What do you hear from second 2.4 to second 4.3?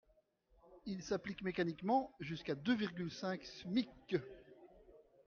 deux virgule cinq SMIC.